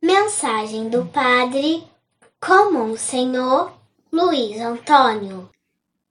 [0.00, 1.84] Mensagem do Padre
[2.40, 3.72] Comum Senhor
[4.12, 5.50] Luiz Antônio.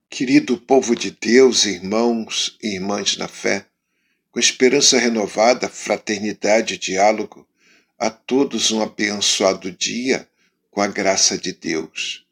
[0.09, 3.65] Querido povo de Deus, irmãos e irmãs na fé,
[4.37, 7.47] com esperança renovada, fraternidade e diálogo,
[7.97, 10.29] a todos um abençoado dia
[10.69, 12.23] com a graça de Deus.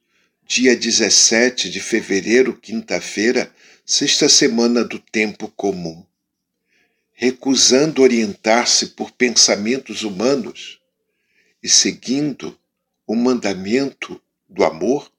[0.45, 3.51] Dia 17 de fevereiro, quinta-feira,
[3.83, 6.05] sexta semana do tempo comum.
[7.11, 10.79] Recusando orientar-se por pensamentos humanos
[11.63, 12.55] e seguindo
[13.07, 15.11] o mandamento do amor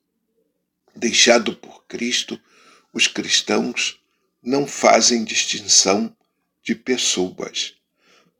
[0.94, 2.40] deixado por Cristo,
[2.94, 4.00] os cristãos
[4.40, 6.16] não fazem distinção
[6.66, 7.74] de pessoas,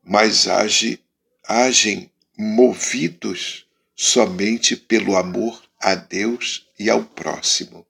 [0.03, 0.99] mas age,
[1.47, 7.87] agem movidos somente pelo amor a Deus e ao próximo.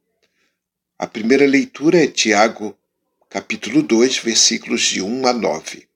[1.00, 2.78] A primeira leitura é Tiago,
[3.32, 5.88] capítulo 2, versículos de 1 a 9.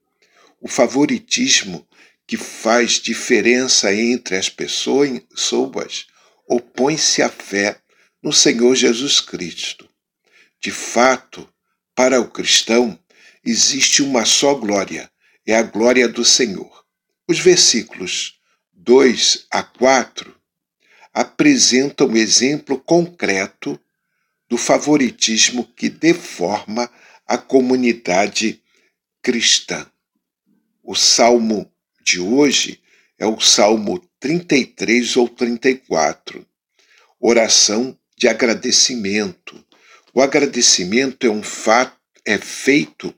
[0.60, 1.88] O favoritismo
[2.26, 6.08] que faz diferença entre as pessoas
[6.48, 7.80] opõe-se à fé
[8.24, 9.88] no Senhor Jesus Cristo.
[10.60, 11.48] De fato,
[11.94, 12.98] para o cristão,
[13.44, 15.10] existe uma só glória,
[15.46, 16.86] é a glória do Senhor.
[17.28, 18.40] Os versículos
[18.74, 20.36] 2 a 4
[21.14, 23.80] apresentam um exemplo concreto
[24.50, 26.90] do favoritismo que deforma
[27.26, 28.62] a comunidade
[29.22, 29.86] cristã.
[30.84, 31.72] O salmo
[32.04, 32.82] de hoje
[33.18, 36.46] é o Salmo 33 ou 34,
[37.20, 39.64] oração de agradecimento.
[40.14, 43.16] O agradecimento é um fato é feito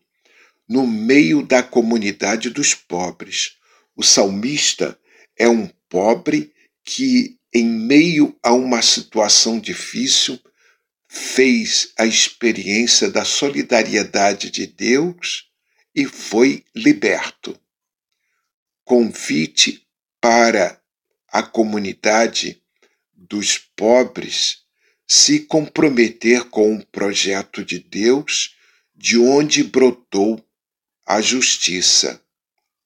[0.68, 3.58] no meio da comunidade dos pobres.
[3.96, 4.98] O salmista
[5.38, 6.54] é um pobre
[6.84, 10.40] que, em meio a uma situação difícil,
[11.08, 15.50] fez a experiência da solidariedade de Deus
[15.96, 17.60] e foi liberto
[18.84, 19.88] convite
[20.20, 20.80] para
[21.28, 22.62] a comunidade
[23.12, 24.64] dos pobres
[25.08, 28.56] se comprometer com o projeto de Deus,
[28.96, 30.44] de onde brotou
[31.06, 32.22] a justiça.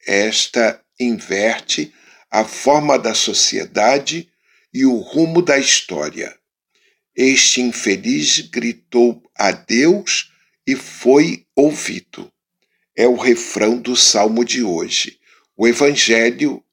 [0.05, 1.93] Esta inverte
[2.29, 4.29] a forma da sociedade
[4.73, 6.37] e o rumo da história.
[7.15, 10.31] Este infeliz gritou a Deus
[10.65, 12.31] e foi ouvido.
[12.95, 15.19] É o refrão do salmo de hoje.
[15.55, 16.63] O Evangelho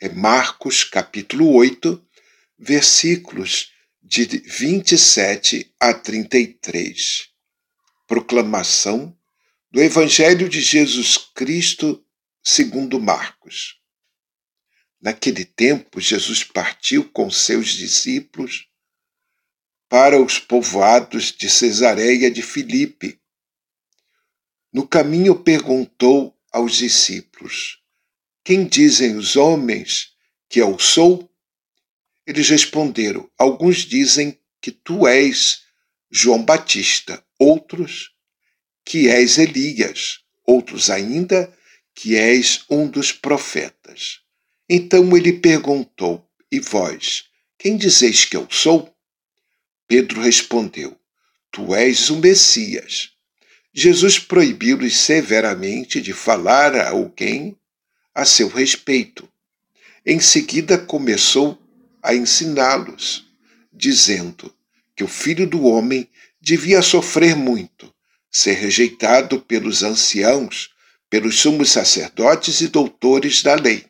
[0.00, 2.02] é Marcos, capítulo 8,
[2.58, 3.72] versículos
[4.02, 7.28] de 27 a 33.
[8.08, 9.16] Proclamação
[9.70, 12.04] do Evangelho de Jesus Cristo
[12.42, 13.80] segundo Marcos.
[15.00, 18.68] Naquele tempo, Jesus partiu com seus discípulos
[19.88, 23.20] para os povoados de Cesareia de Filipe.
[24.72, 27.80] No caminho perguntou aos discípulos:
[28.42, 30.12] quem dizem os homens
[30.48, 31.30] que eu sou?
[32.26, 35.62] Eles responderam: Alguns dizem que tu és
[36.10, 38.10] João Batista, outros
[38.90, 41.56] que és Elias, outros ainda
[41.94, 44.18] que és um dos profetas.
[44.68, 48.92] Então ele perguntou: E vós, quem dizeis que eu sou?
[49.86, 50.98] Pedro respondeu:
[51.52, 53.10] Tu és o Messias.
[53.72, 57.56] Jesus proibiu-lhes severamente de falar a alguém
[58.12, 59.30] a seu respeito.
[60.04, 61.56] Em seguida começou
[62.02, 63.24] a ensiná-los,
[63.72, 64.52] dizendo
[64.96, 66.08] que o filho do homem
[66.40, 67.94] devia sofrer muito,
[68.30, 70.70] ser rejeitado pelos anciãos,
[71.08, 73.84] pelos sumos sacerdotes e doutores da lei.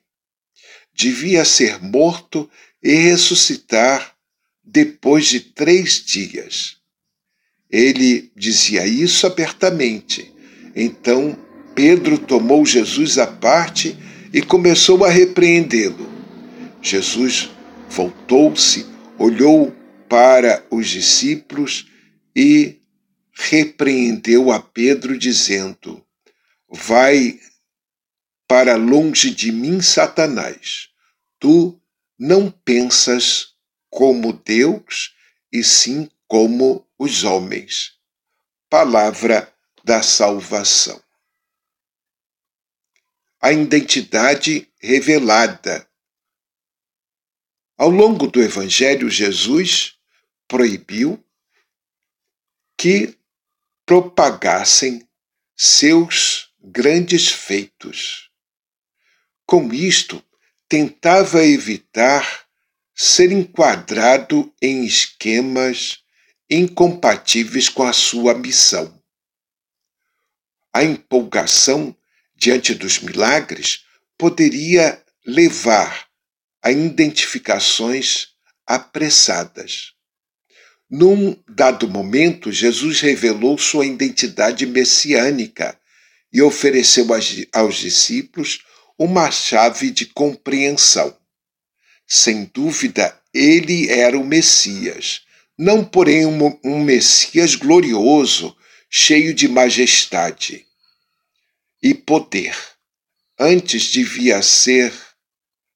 [0.95, 2.49] Devia ser morto
[2.83, 4.15] e ressuscitar
[4.65, 6.77] depois de três dias.
[7.71, 10.33] Ele dizia isso abertamente.
[10.75, 11.39] Então
[11.75, 13.97] Pedro tomou Jesus à parte
[14.33, 16.09] e começou a repreendê-lo.
[16.83, 17.51] Jesus
[17.89, 18.87] voltou-se,
[19.19, 19.75] olhou
[20.09, 21.87] para os discípulos
[22.35, 22.80] e
[23.49, 26.05] repreendeu a Pedro, dizendo:
[26.69, 27.41] Vai
[28.47, 30.89] para longe de mim, Satanás.
[31.39, 31.81] Tu
[32.19, 33.55] não pensas
[33.89, 35.15] como Deus,
[35.53, 37.93] e sim como os homens.
[38.69, 39.53] Palavra
[39.83, 41.03] da salvação
[43.41, 45.89] a identidade revelada.
[47.79, 49.99] Ao longo do Evangelho, Jesus
[50.47, 51.25] proibiu
[52.77, 53.19] que
[53.91, 55.05] propagassem
[55.57, 58.31] seus grandes feitos.
[59.45, 60.25] Com isto,
[60.69, 62.47] tentava evitar
[62.95, 66.05] ser enquadrado em esquemas
[66.49, 68.97] incompatíveis com a sua missão.
[70.73, 71.93] A empolgação
[72.37, 73.85] diante dos milagres
[74.17, 76.07] poderia levar
[76.63, 78.29] a identificações
[78.65, 79.95] apressadas.
[80.91, 85.79] Num dado momento, Jesus revelou sua identidade messiânica
[86.33, 87.07] e ofereceu
[87.53, 88.65] aos discípulos
[88.99, 91.17] uma chave de compreensão.
[92.09, 95.23] Sem dúvida, ele era o Messias,
[95.57, 98.57] não porém um, Messias glorioso,
[98.89, 100.67] cheio de majestade
[101.81, 102.57] e poder.
[103.39, 104.93] Antes devia ser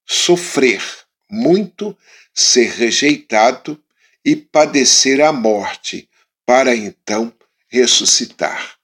[0.05, 0.83] sofrer
[1.31, 1.97] muito,
[2.35, 3.81] ser rejeitado
[4.25, 6.09] e padecer a morte,
[6.47, 7.33] para então
[7.69, 8.77] ressuscitar.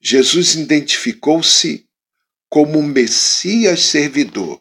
[0.00, 1.86] Jesus identificou-se
[2.48, 4.60] como um Messias servidor,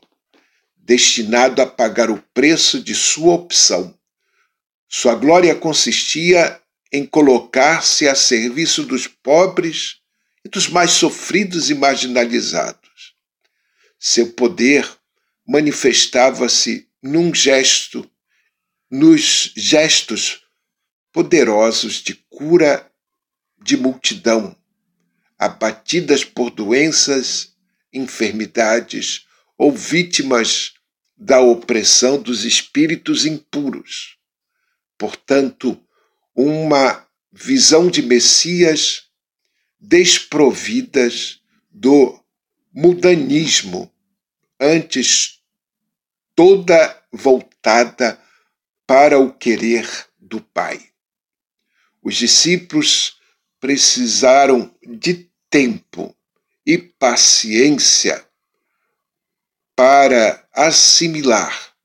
[0.76, 3.98] destinado a pagar o preço de sua opção.
[4.88, 6.62] Sua glória consistia
[6.92, 9.98] em colocar-se a serviço dos pobres
[10.44, 13.16] e dos mais sofridos e marginalizados.
[14.00, 14.88] Seu poder
[15.48, 18.10] manifestava-se num gesto,
[18.90, 20.44] nos gestos
[21.12, 22.92] poderosos de cura
[23.62, 24.56] de multidão,
[25.38, 27.56] abatidas por doenças,
[27.92, 29.26] enfermidades
[29.58, 30.74] ou vítimas
[31.18, 34.18] da opressão dos espíritos impuros.
[34.98, 35.82] Portanto,
[36.36, 39.04] uma visão de Messias
[39.80, 41.40] desprovidas
[41.72, 42.20] do
[42.74, 43.92] mudanismo,
[44.60, 45.42] antes
[46.36, 48.20] toda voltada
[48.88, 49.88] para o querer
[50.20, 50.90] do Pai.
[52.02, 53.20] Os discípulos
[53.60, 56.16] precisaram de tempo
[56.66, 58.26] e paciência
[59.76, 61.76] para assimilar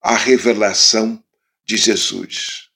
[0.00, 1.22] a revelação
[1.64, 2.68] de Jesus.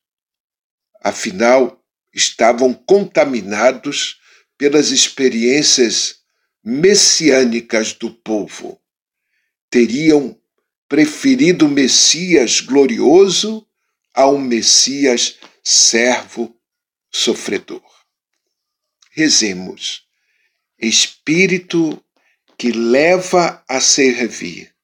[1.02, 1.82] Afinal,
[2.12, 4.20] estavam contaminados
[4.56, 6.22] pelas experiências
[6.64, 8.80] messiânicas do povo.
[9.70, 10.38] Teriam
[10.88, 13.66] preferido Messias glorioso
[14.14, 16.58] ao Messias servo
[17.10, 17.84] sofredor.
[19.10, 20.06] Rezemos.
[20.78, 22.02] Espírito
[22.56, 24.74] que leva a servir.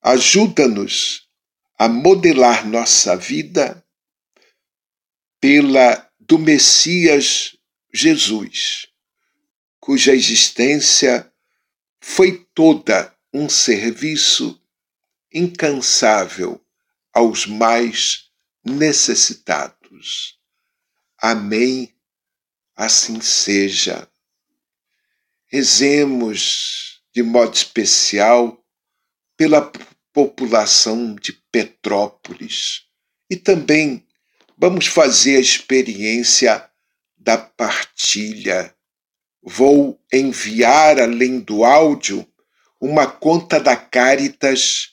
[0.00, 1.28] Ajuda-nos
[1.78, 3.84] a modelar nossa vida
[5.40, 7.56] pela do Messias
[7.92, 8.86] Jesus,
[9.78, 11.30] cuja existência
[12.00, 14.62] foi toda um serviço
[15.32, 16.64] incansável
[17.12, 18.30] aos mais
[18.64, 20.38] necessitados.
[21.18, 21.92] Amém.
[22.76, 24.08] Assim seja.
[25.46, 28.64] Rezemos de modo especial
[29.36, 29.72] pela
[30.12, 32.84] população de Petrópolis
[33.28, 34.06] e também
[34.56, 36.70] vamos fazer a experiência
[37.16, 38.72] da partilha.
[39.42, 42.26] Vou enviar, além do áudio,
[42.84, 44.90] uma conta da Caritas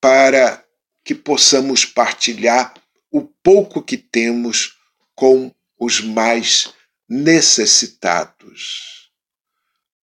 [0.00, 0.64] para
[1.04, 2.72] que possamos partilhar
[3.12, 4.78] o pouco que temos
[5.14, 6.72] com os mais
[7.06, 9.10] necessitados.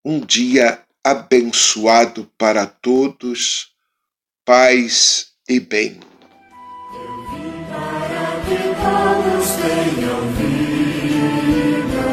[0.05, 3.69] Um dia abençoado para todos,
[4.45, 5.99] paz e bem.
[6.93, 12.03] Eu vim para que todos tenham vida,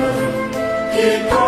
[0.95, 1.44] que todos...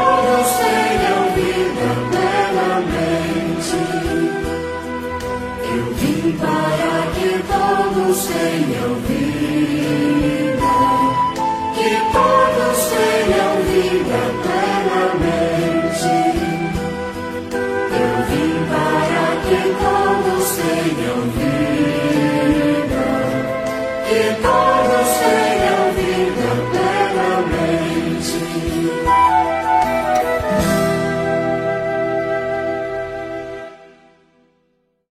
[24.16, 24.65] 天堂。